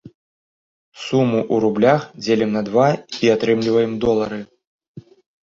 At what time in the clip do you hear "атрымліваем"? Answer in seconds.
3.35-3.93